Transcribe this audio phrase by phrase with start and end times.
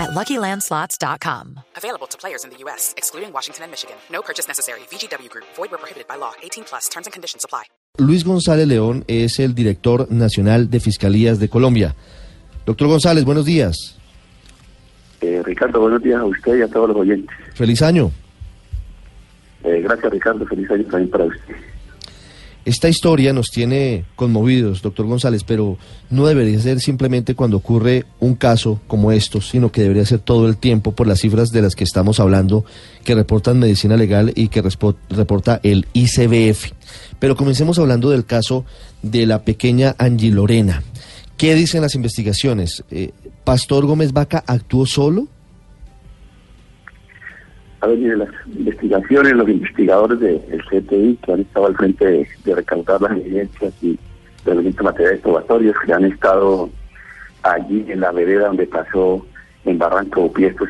[0.00, 1.60] at LuckyLandSlots.com.
[1.76, 3.96] Available to players in the U.S., excluding Washington and Michigan.
[4.10, 4.80] No purchase necessary.
[4.90, 5.44] VGW Group.
[5.56, 6.32] Void where prohibited by law.
[6.42, 6.88] 18 plus.
[6.88, 7.64] Terms and conditions apply.
[7.98, 11.94] Luis González León es el director nacional de Fiscalías de Colombia.
[12.64, 13.98] Doctor González, buenos días.
[15.20, 17.36] Eh, Ricardo, buenos días a usted y a todos los oyentes.
[17.54, 18.10] Feliz año.
[19.64, 20.46] Eh, gracias, Ricardo.
[20.46, 21.56] Feliz año también para usted.
[22.64, 25.78] Esta historia nos tiene conmovidos, doctor González, pero
[26.10, 30.46] no debería ser simplemente cuando ocurre un caso como estos, sino que debería ser todo
[30.46, 32.64] el tiempo por las cifras de las que estamos hablando,
[33.02, 34.62] que reportan Medicina Legal y que
[35.08, 36.72] reporta el ICBF.
[37.18, 38.66] Pero comencemos hablando del caso
[39.02, 40.82] de la pequeña Angie Lorena.
[41.38, 42.84] ¿Qué dicen las investigaciones?
[42.90, 43.12] Eh,
[43.44, 45.28] ¿Pastor Gómez Vaca actuó solo?
[47.80, 52.28] A ver, mire, las investigaciones, los investigadores del CTI que han estado al frente de,
[52.44, 53.98] de recaudar las evidencias y
[54.44, 56.68] de los materiales probatorios que han estado
[57.42, 59.24] allí en la vereda donde pasó
[59.64, 60.68] en Barranco Upiestos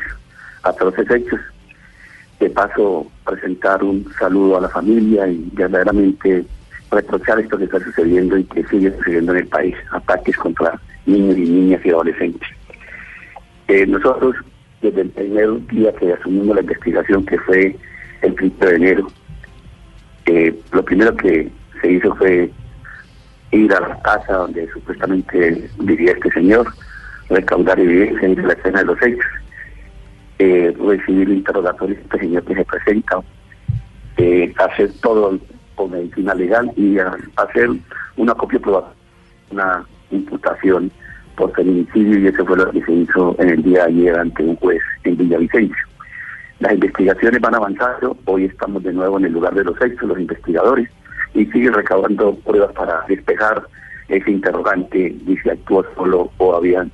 [0.63, 1.39] atroces hechos.
[2.39, 6.43] De paso, presentar un saludo a la familia y verdaderamente
[6.89, 11.37] reprochar esto que está sucediendo y que sigue sucediendo en el país, ataques contra niños
[11.37, 12.49] y niñas y adolescentes.
[13.67, 14.35] Eh, nosotros,
[14.81, 17.75] desde el primer día que asumimos la investigación, que fue
[18.21, 19.07] el 1 de enero,
[20.25, 21.49] eh, lo primero que
[21.81, 22.49] se hizo fue
[23.51, 26.67] ir a la casa donde supuestamente vivía este señor,
[27.29, 29.25] recaudar evidencia en la escena de los hechos,
[30.39, 33.19] eh, recibir el interrogatorio de este señor que se presenta,
[34.17, 35.37] eh, hacer todo
[35.75, 37.69] con medicina legal y a- hacer
[38.17, 38.93] una copia probada,
[39.51, 40.91] una imputación
[41.35, 44.43] por feminicidio y eso fue lo que se hizo en el día de ayer ante
[44.43, 45.85] un juez en Villavicencio.
[46.59, 50.19] Las investigaciones van avanzando, hoy estamos de nuevo en el lugar de los hechos, los
[50.19, 50.89] investigadores,
[51.33, 53.63] y siguen recaudando pruebas para despejar
[54.09, 56.91] ese interrogante de si actuó solo o habían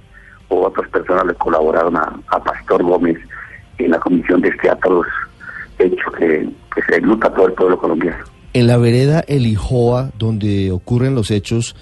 [0.49, 3.17] o otras personas le colaboraron a, a Pastor Gómez
[3.77, 5.07] en la comisión de este atroz
[5.79, 8.23] hecho que, que se luta todo el pueblo colombiano.
[8.53, 11.75] En la vereda El Ijoa, donde ocurren los hechos,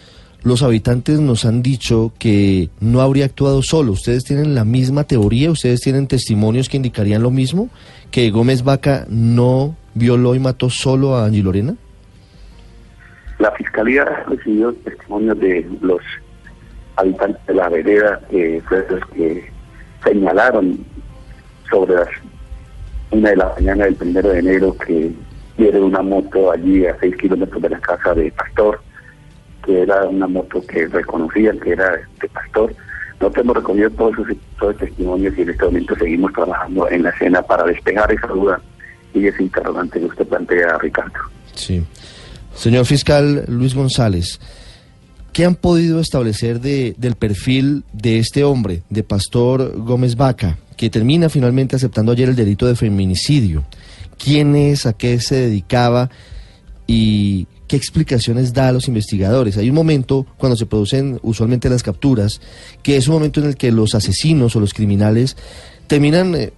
[0.45, 3.93] los habitantes nos han dicho que no habría actuado solo.
[3.93, 5.49] ¿Ustedes tienen la misma teoría?
[5.49, 7.69] ¿Ustedes tienen testimonios que indicarían lo mismo?
[8.11, 11.75] ¿Que Gómez Vaca no violó y mató solo a Angie Lorena?
[13.39, 16.01] La fiscalía ha recibido testimonios de los
[16.95, 19.51] habitantes de la vereda, que fueron los que
[20.03, 20.85] señalaron
[21.71, 22.09] sobre las
[23.09, 25.11] una de la mañana del primero de enero que
[25.57, 28.79] viene una moto allí a seis kilómetros de la casa de Pastor,
[29.65, 32.73] que era una moto que reconocían que era de Pastor.
[33.19, 37.09] Nosotros hemos recogido todos esos, todos testimonios y en este momento seguimos trabajando en la
[37.09, 38.61] escena para despejar esa duda
[39.13, 41.13] y ese interrogante que usted plantea, Ricardo.
[41.53, 41.83] Sí.
[42.53, 44.39] Señor fiscal Luis González,
[45.33, 50.89] ¿qué han podido establecer de, del perfil de este hombre, de Pastor Gómez Vaca, que
[50.89, 53.63] termina finalmente aceptando ayer el delito de feminicidio?
[54.17, 54.85] ¿Quién es?
[54.85, 56.09] ¿A qué se dedicaba?
[56.87, 59.57] ¿Y qué explicaciones da a los investigadores?
[59.57, 62.41] Hay un momento, cuando se producen usualmente las capturas,
[62.83, 65.37] que es un momento en el que los asesinos o los criminales
[65.87, 66.53] terminan eh,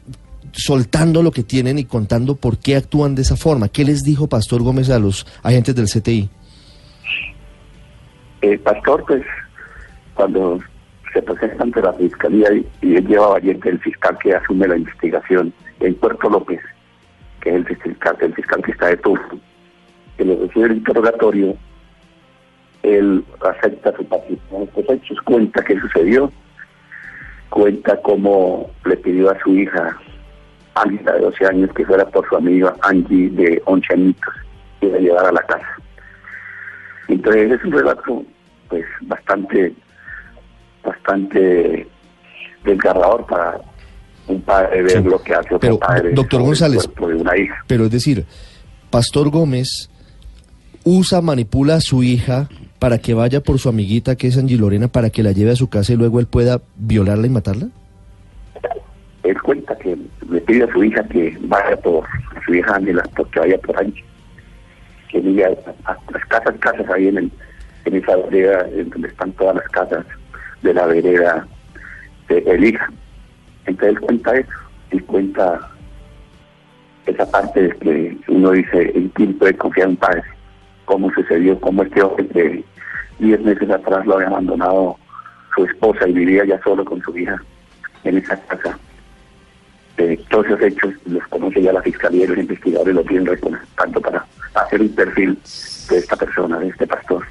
[0.52, 3.70] soltando lo que tienen y contando por qué actúan de esa forma.
[3.70, 6.30] ¿Qué les dijo Pastor Gómez a los agentes del CTI?
[8.42, 9.24] El pastor, pues,
[10.14, 10.60] cuando
[11.14, 14.78] se presenta ante la fiscalía y, y él lleva valiente el fiscal que asume la
[14.78, 16.60] investigación en Puerto López,
[17.42, 19.40] que es el fiscal, el fiscal que está de turno,
[20.18, 21.56] que le recibe el interrogatorio,
[22.84, 26.32] él acepta su participación en estos hechos, cuenta qué sucedió,
[27.50, 29.98] cuenta cómo le pidió a su hija,
[30.76, 34.34] Angie de 12 años, que fuera por su amiga Angie de 11 añitos
[34.82, 35.76] y la llevara a la casa.
[37.08, 38.24] Entonces es un relato
[38.70, 39.74] pues bastante
[40.84, 41.88] bastante
[42.64, 43.60] desgarrador para
[44.28, 45.04] un padre ver Sí.
[45.04, 47.64] lo que hace otro Pero, padre doctor González, de una hija.
[47.68, 48.26] Pero es decir,
[48.90, 49.90] Pastor Gómez
[50.88, 52.48] usa, manipula a su hija
[52.80, 55.56] para que vaya por su amiguita que es Angie Lorena para que la lleve a
[55.56, 57.68] su casa y luego él pueda violarla y matarla?
[59.24, 59.98] Él cuenta que
[60.30, 62.06] le pide a su hija que vaya por
[62.46, 64.04] su hija Ángela, porque vaya por Angie.
[65.10, 65.50] Que vaya
[65.86, 67.32] a, las casas, casas ahí en, el,
[67.84, 70.06] en esa vereda, en donde están todas las casas
[70.62, 71.46] de la vereda
[72.30, 72.90] de el hija.
[73.66, 74.50] Entonces él cuenta eso,
[74.92, 75.70] él cuenta
[77.06, 80.24] esa parte de que uno dice, ¿en quién puede confiar un padre?
[80.88, 82.64] Cómo sucedió, cómo este hombre de
[83.20, 84.98] 10 meses atrás lo había abandonado
[85.54, 87.40] su esposa y vivía ya solo con su hija
[88.04, 88.80] en esa casa.
[89.98, 93.38] Eh, todos esos hechos los conoce ya la fiscalía y los investigadores lo tienen
[93.76, 95.38] tanto para hacer un perfil
[95.90, 97.26] de esta persona, de este pastor.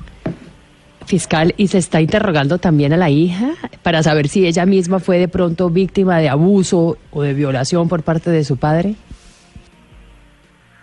[1.06, 5.19] Fiscal, ¿y se está interrogando también a la hija para saber si ella misma fue
[5.19, 8.97] de pronto víctima de abuso o de violación por parte de su padre?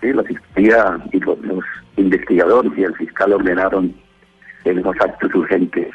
[0.01, 1.37] Sí, la fiscalía y los,
[1.97, 3.93] investigadores y el fiscal ordenaron
[4.65, 5.87] en los actos urgentes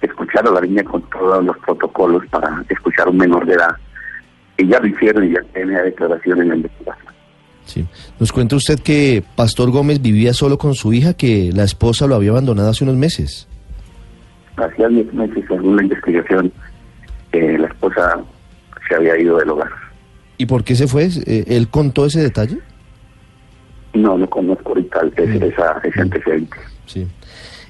[0.00, 3.76] escuchar a la niña con todos los protocolos para escuchar a un menor de edad.
[4.58, 7.12] Y ya lo hicieron y ya tenía declaración en la investigación.
[7.64, 7.86] Sí.
[8.18, 12.16] Nos cuenta usted que Pastor Gómez vivía solo con su hija, que la esposa lo
[12.16, 13.48] había abandonado hace unos meses.
[14.56, 16.52] Hacía 10 meses, según la investigación,
[17.32, 18.20] eh, la esposa
[18.88, 19.70] se había ido del hogar.
[20.36, 21.08] ¿Y por qué se fue?
[21.26, 22.58] Eh, ¿Él contó ese detalle?
[23.94, 25.42] No, no conozco ahorita mm.
[25.42, 26.02] esa, ese mm.
[26.02, 26.56] antecedente.
[26.86, 27.06] Sí.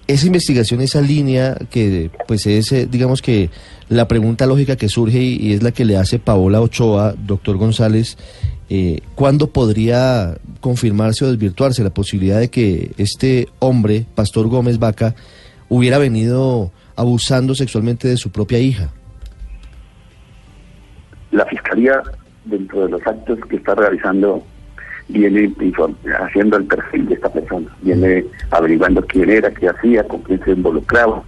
[0.07, 3.51] Esa investigación, esa línea que pues es, eh, digamos que
[3.89, 8.19] la pregunta lógica que surge y, es la que le hace Paola Ochoa, doctor González,
[8.69, 15.15] eh, ¿cuándo podría confirmarse o desvirtuarse la posibilidad de que este hombre, Pastor Gómez Vaca,
[15.69, 18.91] hubiera venido abusando sexualmente de su propia hija?
[21.31, 22.03] La Fiscalía,
[22.45, 24.43] dentro de los actos que está realizando,
[25.09, 25.53] viene
[26.21, 30.53] haciendo el perfil de esta persona, viene averiguando quién era, qué hacía, con quién se
[30.53, 31.23] involucraba.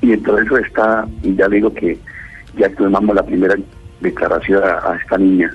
[0.00, 1.98] Y en todo eso está, y ya digo que
[2.56, 3.56] ya tomamos la primera
[4.00, 5.50] declaración a esta niña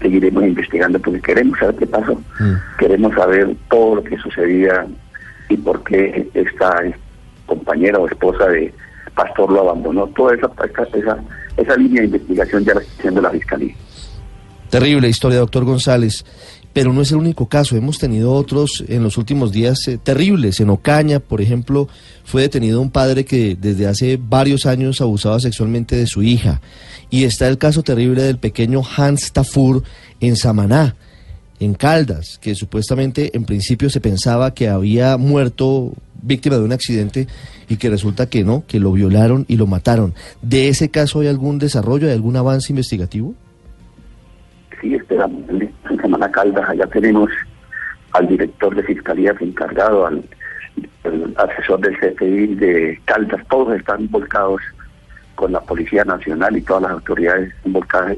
[0.00, 2.54] seguiremos investigando porque queremos saber qué pasó, mm.
[2.78, 4.86] queremos saber todo lo que sucedía
[5.48, 6.82] y por qué esta
[7.46, 8.72] compañera o esposa de
[9.14, 10.06] Pastor lo abandonó.
[10.08, 10.50] Toda esa,
[10.94, 11.16] esa,
[11.56, 13.74] esa línea de investigación ya la está haciendo la Fiscalía.
[14.68, 16.24] Terrible historia, doctor González.
[16.76, 20.60] Pero no es el único caso, hemos tenido otros en los últimos días eh, terribles.
[20.60, 21.88] En Ocaña, por ejemplo,
[22.22, 26.60] fue detenido un padre que desde hace varios años abusaba sexualmente de su hija.
[27.08, 29.84] Y está el caso terrible del pequeño Hans Tafur
[30.20, 30.96] en Samaná,
[31.60, 37.26] en Caldas, que supuestamente en principio se pensaba que había muerto víctima de un accidente
[37.70, 40.12] y que resulta que no, que lo violaron y lo mataron.
[40.42, 43.34] ¿De ese caso hay algún desarrollo, hay algún avance investigativo?
[44.80, 45.42] Sí, esperamos.
[45.50, 47.30] En Samaná Caldas allá tenemos
[48.12, 50.24] al director de Fiscalía encargado, al,
[51.36, 54.60] asesor del CFI de Caldas, todos están volcados
[55.34, 58.16] con la Policía Nacional y todas las autoridades involucradas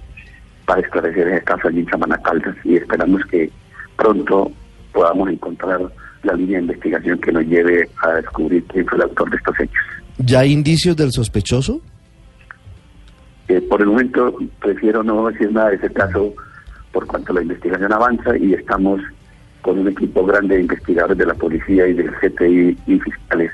[0.67, 3.51] para esclarecer ese caso allí en Samana Caldas y esperamos que
[3.97, 4.51] pronto
[4.93, 5.81] podamos encontrar
[6.23, 9.61] la línea de investigación que nos lleve a descubrir quién fue el autor de estos
[9.61, 9.85] hechos.
[10.19, 11.81] ¿Ya hay indicios del sospechoso?
[13.49, 16.35] Eh, por el momento prefiero no decir nada de ese caso
[16.93, 19.01] por cuanto la investigación avanza y estamos
[19.63, 23.53] con un equipo grande de investigadores de la policía y del CTI y fiscales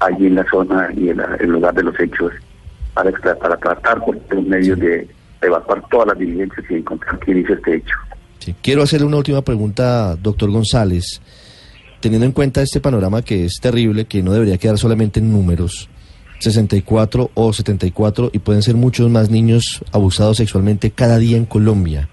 [0.00, 2.32] allí en la zona y en el lugar de los hechos
[2.94, 3.12] para,
[3.56, 5.08] tratar por los medios de
[5.40, 7.94] evacuar todas las diligencias y encontrar quién hizo este hecho.
[8.40, 11.20] Sí, quiero hacerle una última pregunta, doctor González.
[12.00, 15.88] Teniendo en cuenta este panorama que es terrible, que no debería quedar solamente en números,
[16.38, 22.08] 64 o 74 y pueden ser muchos más niños abusados sexualmente cada día en Colombia.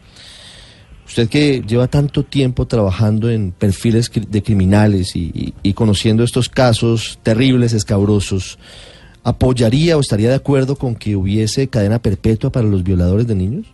[1.16, 7.72] Usted que lleva tanto tiempo trabajando en perfiles de criminales y conociendo estos casos terribles,
[7.72, 8.60] escabrosos,
[9.24, 13.66] ¿apoyaría o estaría de acuerdo con que hubiese cadena perpetua para los violadores de niños?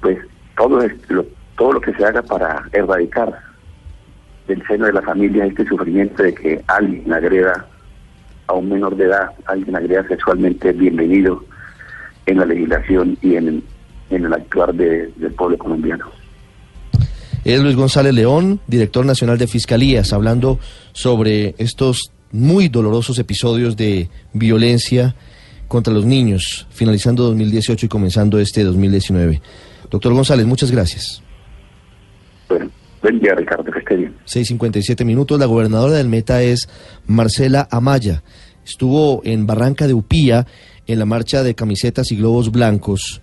[0.00, 0.18] Pues
[0.56, 1.26] todo, lo,
[1.56, 3.36] todo lo que se haga para erradicar
[4.46, 7.66] del seno de la familia este sufrimiento de que alguien agreda
[8.46, 11.44] a un menor de edad, alguien agreda sexualmente, bienvenido
[12.26, 13.64] en la legislación y en,
[14.10, 16.06] en el actuar del pueblo colombiano.
[17.44, 20.58] Es Luis González León, director nacional de Fiscalías, hablando
[20.92, 25.14] sobre estos muy dolorosos episodios de violencia
[25.66, 29.40] contra los niños, finalizando 2018 y comenzando este 2019.
[29.90, 31.22] Doctor González, muchas gracias.
[32.48, 32.70] Bueno,
[33.02, 34.14] buen día, Ricardo, que esté bien.
[34.26, 35.38] 6.57 minutos.
[35.38, 36.68] La gobernadora del Meta es
[37.06, 38.22] Marcela Amaya.
[38.64, 40.46] Estuvo en Barranca de Upía
[40.86, 43.22] en la marcha de camisetas y globos blancos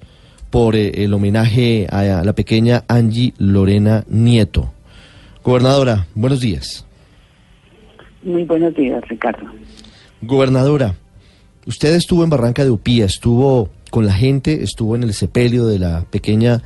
[0.49, 4.73] por eh, el homenaje a la pequeña Angie Lorena Nieto.
[5.43, 6.85] Gobernadora, buenos días.
[8.23, 9.47] Muy buenos días, Ricardo.
[10.21, 10.95] Gobernadora,
[11.65, 15.79] usted estuvo en Barranca de Upía, estuvo con la gente, estuvo en el sepelio de
[15.79, 16.61] la pequeña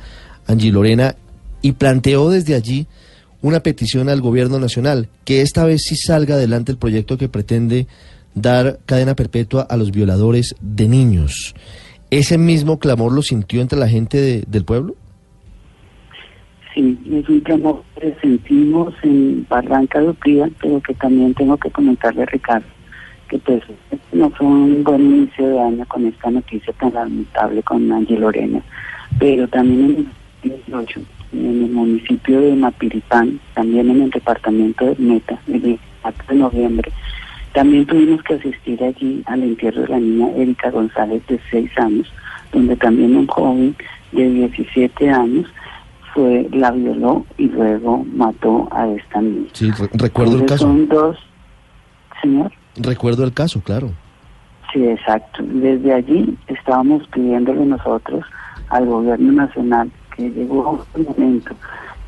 [0.46, 1.14] Angie Lorena
[1.60, 2.86] y planteó desde allí
[3.42, 7.86] una petición al gobierno nacional, que esta vez sí salga adelante el proyecto que pretende
[8.34, 11.54] dar cadena perpetua a los violadores de niños.
[12.12, 14.94] ¿Ese mismo clamor lo sintió entre la gente del pueblo?
[16.74, 21.70] Sí, es un clamor que sentimos en Barranca de Upría, pero que también tengo que
[21.70, 22.66] comentarle Ricardo,
[23.30, 23.62] que pues
[24.12, 28.62] no fue un buen inicio de año con esta noticia tan lamentable con Ángel Lorena,
[29.18, 29.80] pero también
[30.42, 31.00] en el 18,
[31.32, 36.92] en el municipio de Mapiripán, también en el departamento de Meta, el 24 de noviembre,
[37.52, 42.12] también tuvimos que asistir allí al entierro de la niña Erika González de 6 años,
[42.52, 43.76] donde también un joven
[44.12, 45.46] de 17 años
[46.14, 49.46] fue la violó y luego mató a esta niña.
[49.52, 50.64] Sí, re- recuerdo el caso.
[50.66, 51.16] Son dos,
[52.20, 52.52] señor.
[52.76, 53.90] Recuerdo el caso, claro.
[54.72, 55.42] Sí, exacto.
[55.46, 58.24] Desde allí estábamos pidiéndole nosotros
[58.68, 61.54] al gobierno nacional que llegó el momento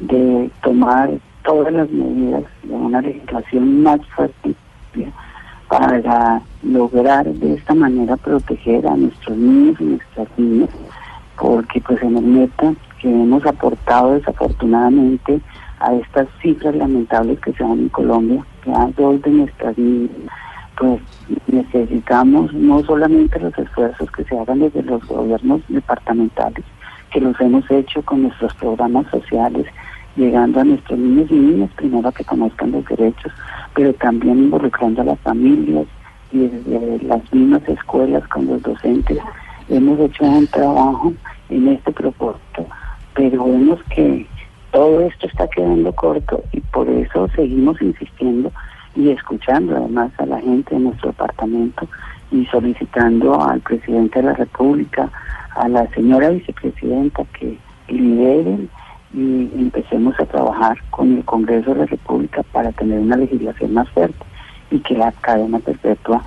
[0.00, 1.10] de tomar
[1.44, 4.54] todas las medidas de una legislación más fuerte
[5.78, 10.70] para lograr de esta manera proteger a nuestros niños y nuestras niñas,
[11.36, 15.40] porque pues en el meta que hemos aportado desafortunadamente
[15.80, 20.10] a estas cifras lamentables que se dan en Colombia, ya dos de nuestras niñas
[20.76, 21.00] pues
[21.46, 26.64] necesitamos no solamente los esfuerzos que se hagan desde los gobiernos departamentales,
[27.12, 29.66] que los hemos hecho con nuestros programas sociales,
[30.16, 33.32] llegando a nuestros niños y niñas primero a que conozcan los derechos,
[33.74, 35.86] pero también involucrando a las familias
[36.32, 39.18] y desde las mismas escuelas con los docentes.
[39.68, 41.12] Hemos hecho un trabajo
[41.48, 42.66] en este propósito,
[43.14, 44.26] pero vemos que
[44.72, 48.50] todo esto está quedando corto y por eso seguimos insistiendo
[48.96, 51.88] y escuchando además a la gente de nuestro departamento
[52.30, 55.10] y solicitando al presidente de la República,
[55.54, 57.56] a la señora vicepresidenta que
[57.88, 58.68] lideren
[59.14, 63.88] y empecemos a trabajar con el Congreso de la República para tener una legislación más
[63.90, 64.24] fuerte
[64.70, 66.22] y que la cadena perpetua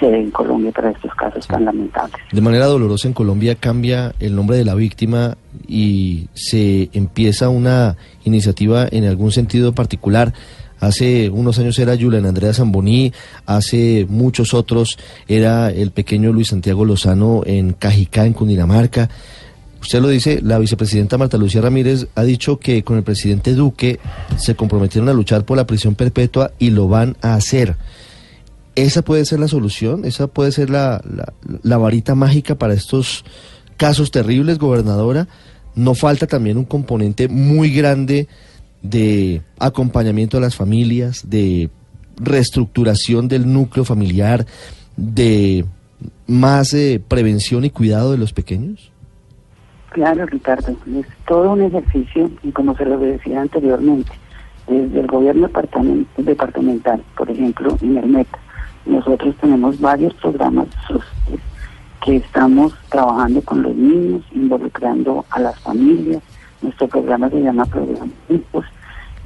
[0.00, 2.16] se dé en Colombia para estos casos tan lamentables.
[2.32, 5.36] De manera dolorosa en Colombia cambia el nombre de la víctima
[5.68, 10.32] y se empieza una iniciativa en algún sentido particular.
[10.80, 13.12] Hace unos años era Julián Andrea Zamboní,
[13.46, 19.08] hace muchos otros era el pequeño Luis Santiago Lozano en Cajicá, en Cundinamarca.
[19.82, 23.98] Usted lo dice, la vicepresidenta Marta Lucía Ramírez ha dicho que con el presidente Duque
[24.36, 27.76] se comprometieron a luchar por la prisión perpetua y lo van a hacer.
[28.76, 30.04] ¿Esa puede ser la solución?
[30.04, 31.02] ¿Esa puede ser la,
[31.64, 33.24] varita mágica para estos
[33.76, 35.26] casos terribles, gobernadora?
[35.74, 38.28] ¿No falta también un componente muy grande
[38.82, 41.70] de acompañamiento a las familias, de
[42.18, 44.46] reestructuración del núcleo familiar,
[44.96, 45.64] de
[46.28, 48.91] más eh, prevención y cuidado de los pequeños?
[49.92, 54.10] Claro, Ricardo, es todo un ejercicio y como se lo decía anteriormente,
[54.66, 58.38] desde el gobierno departamen- departamental, por ejemplo, en el META,
[58.86, 60.66] nosotros tenemos varios programas
[62.04, 66.22] que estamos trabajando con los niños, involucrando a las familias.
[66.62, 68.64] Nuestro programa se llama Programa Hijos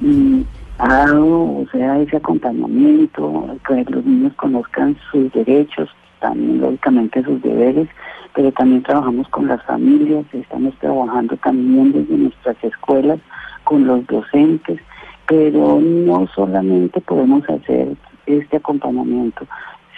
[0.01, 0.45] y
[0.79, 7.41] ha dado, o sea, ese acompañamiento, que los niños conozcan sus derechos, también lógicamente sus
[7.41, 7.87] deberes,
[8.33, 13.19] pero también trabajamos con las familias, estamos trabajando también desde nuestras escuelas
[13.63, 14.79] con los docentes,
[15.27, 17.95] pero no solamente podemos hacer
[18.25, 19.45] este acompañamiento,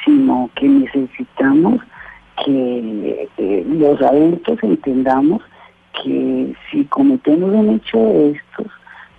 [0.05, 1.81] sino que necesitamos
[2.45, 5.41] que eh, los adultos entendamos
[6.03, 8.67] que si cometemos un hecho de estos,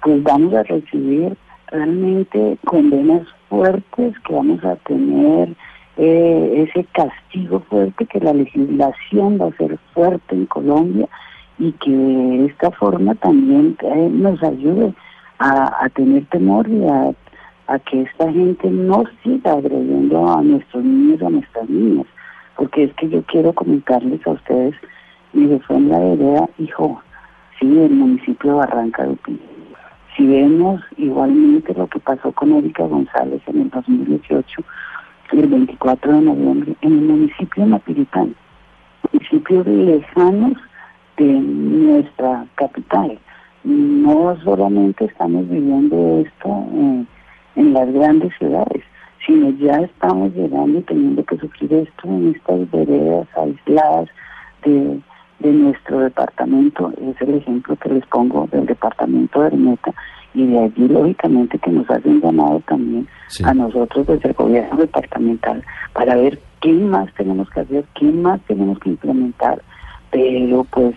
[0.02, 1.37] pues vamos a recibir
[1.69, 5.54] realmente condenas fuertes, que vamos a tener
[6.02, 11.07] eh, ese castigo fuerte, que la legislación va a ser fuerte en Colombia
[11.59, 14.95] y que de esta forma también eh, nos ayude
[15.40, 17.12] a, tener temor y a,
[17.80, 22.07] que esta gente no siga agrediendo a nuestros niños o a nuestras niñas.
[22.57, 24.75] Porque es que yo quiero comentarles a ustedes,
[25.35, 27.02] mire, fue en la vereda Hijo,
[27.61, 29.38] sí, del municipio de Barranca de Upí.
[30.16, 34.64] Si vemos igualmente lo que pasó con Erika González en el 2018,
[35.38, 38.34] el 24 de noviembre, en el municipio de Mapiritán,
[39.12, 40.52] municipios lejanos
[41.16, 43.18] de nuestra capital.
[43.62, 47.04] No solamente estamos viviendo esto eh,
[47.56, 48.82] en las grandes ciudades,
[49.26, 54.08] sino ya estamos llegando y teniendo que sufrir esto en estas veredas aisladas
[54.64, 55.00] de,
[55.40, 56.92] de nuestro departamento.
[57.00, 59.94] Es el ejemplo que les pongo del departamento de Hermeta
[60.34, 63.44] y de allí lógicamente que nos hacen llamado también Sí.
[63.44, 68.40] a nosotros desde el gobierno departamental para ver qué más tenemos que hacer, qué más
[68.42, 69.62] tenemos que implementar,
[70.10, 70.94] pero pues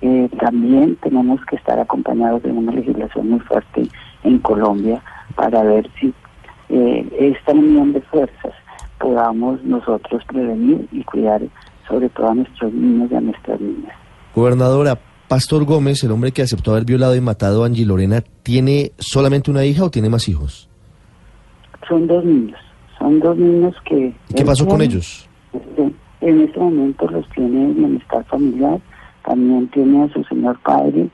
[0.00, 3.88] eh, también tenemos que estar acompañados de una legislación muy fuerte
[4.24, 5.00] en Colombia
[5.34, 6.12] para ver si
[6.68, 8.52] eh, esta unión de fuerzas
[8.98, 11.42] podamos nosotros prevenir y cuidar
[11.88, 13.92] sobre todo a nuestros niños y a nuestras niñas.
[14.34, 14.98] Gobernadora,
[15.32, 19.50] Pastor Gómez, el hombre que aceptó haber violado y matado a Angie Lorena, ¿tiene solamente
[19.50, 20.68] una hija o tiene más hijos?
[21.88, 22.60] Son dos niños,
[22.98, 24.14] son dos niños que...
[24.28, 25.26] ¿Y qué pasó con ellos?
[25.54, 28.78] Este, en este momento los tiene en bienestar familiar,
[29.24, 31.08] también tiene a su señor padre,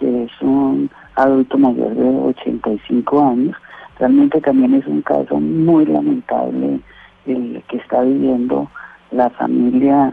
[0.00, 3.56] que es un adulto mayor de 85 años.
[4.00, 6.80] Realmente también es un caso muy lamentable
[7.24, 8.68] el que está viviendo
[9.12, 10.12] la familia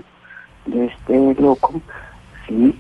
[0.67, 1.81] de este loco,
[2.47, 2.75] sí,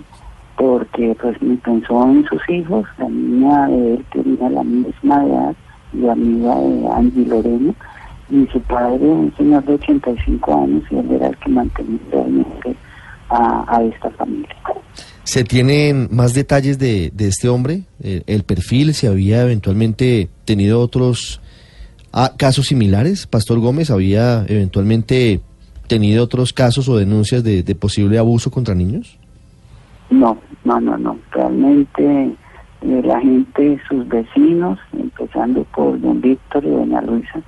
[0.57, 5.55] porque pues ni pensó en sus hijos, la niña de él tenía la misma edad
[5.93, 7.73] y amiga de Angie Lorena,
[8.29, 12.75] y su padre, un señor de 85 años, y él era el que mantenía realmente
[13.29, 14.55] a, esta familia.
[15.23, 17.83] ¿Se tienen más detalles de, de este hombre?
[18.01, 18.93] Eh, ¿El perfil?
[18.93, 21.41] ¿Se había eventualmente tenido otros
[22.13, 23.27] ah, casos similares?
[23.27, 25.41] ¿Pastor Gómez había eventualmente
[25.87, 29.17] tenido otros casos o denuncias de, de posible abuso contra niños?
[30.09, 31.17] No, no, no, no.
[31.31, 32.35] Realmente
[32.81, 37.41] eh, la gente, sus vecinos, empezando por don Víctor y doña Luisa,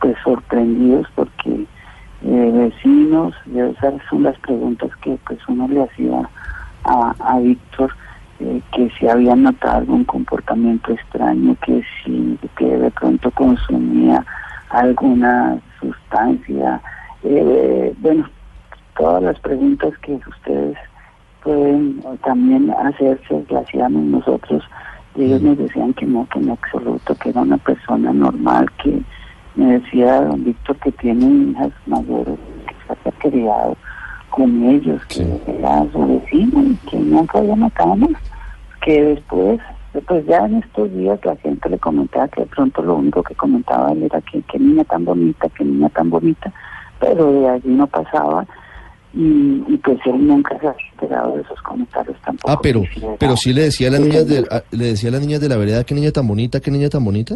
[0.00, 1.66] pues sorprendidos porque
[2.22, 6.28] eh, vecinos, esas son las preguntas que pues uno le hacía
[6.84, 7.92] a, a Víctor,
[8.40, 14.24] eh, que si había notado algún comportamiento extraño, que si que de pronto consumía
[14.70, 16.80] alguna sustancia,
[17.22, 18.28] eh, bueno,
[18.96, 20.76] todas las preguntas que ustedes
[21.46, 24.64] pueden también hacerse, hacíamos nosotros,
[25.14, 29.00] y ellos nos decían que no, que en absoluto, que era una persona normal, que
[29.54, 32.36] me decía don Víctor que tiene hijas mayores,
[32.66, 33.76] que se había criado
[34.30, 38.20] con ellos, que era su vecino y que nunca había matado más,
[38.82, 39.60] que después,
[40.08, 43.36] pues ya en estos días la gente le comentaba que de pronto lo único que
[43.36, 46.52] comentaba él era que qué niña tan bonita, qué niña tan bonita,
[46.98, 48.44] pero de allí no pasaba
[49.16, 52.50] y, y pues él nunca se ha enterado de esos comentarios tampoco.
[52.52, 52.82] Ah, pero,
[53.18, 55.48] pero sí le decía a las niñas de, a- le decía a las niñas de
[55.48, 57.34] la vereda qué niña tan bonita, qué niña tan bonita.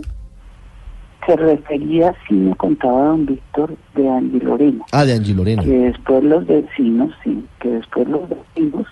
[1.26, 4.84] se refería, sí me contaba don Víctor, de Andy Lorena.
[4.92, 5.62] Ah, de Angie Lorena.
[5.62, 8.86] que después los vecinos, sí, que después los vecinos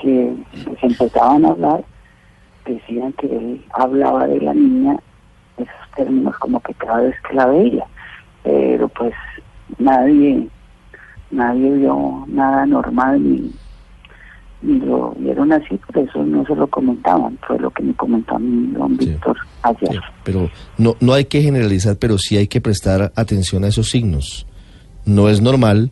[0.00, 0.32] que
[0.80, 1.84] se empezaban a hablar,
[2.66, 4.96] decían que él hablaba de la niña,
[5.56, 7.84] esos términos como que cada vez que la veía,
[8.42, 9.12] pero pues
[9.78, 10.46] nadie,
[11.30, 13.50] nadie vio nada normal ni,
[14.62, 18.36] ni lo vieron así, por eso no se lo comentaban, fue lo que me comentó
[18.36, 19.06] a mí don Sí.
[19.06, 19.90] Víctor ayer.
[19.92, 23.90] Sí, Pero no, no hay que generalizar, pero sí hay que prestar atención a esos
[23.90, 24.46] signos.
[25.04, 25.90] No es normal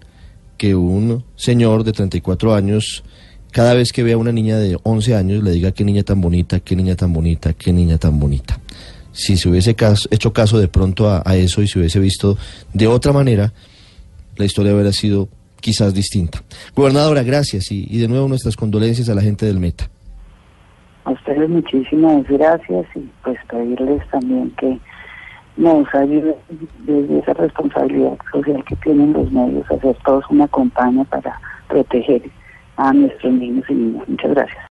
[0.58, 3.04] que un señor de 34 años,
[3.52, 6.20] cada vez que vea a una niña de 11 años, le diga qué niña tan
[6.20, 8.58] bonita, qué niña tan bonita, qué niña tan bonita.
[9.12, 12.36] Si se hubiese caso- hecho caso de pronto a, a eso y se hubiese visto
[12.74, 13.52] de otra manera,
[14.36, 15.28] la historia hubiera sido
[15.60, 16.40] quizás distinta.
[16.74, 19.88] Gobernadora, gracias y, de nuevo nuestras condolencias a la gente del Meta.
[21.04, 24.78] A ustedes muchísimas gracias y pues pedirles también que
[25.56, 26.34] nos ayuden
[26.84, 32.22] desde esa responsabilidad social que tienen los medios hacer todos una campaña para proteger
[32.76, 34.08] a nuestros niños y niñas.
[34.08, 34.58] Muchas gracias.